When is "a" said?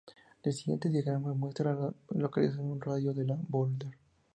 1.73-1.75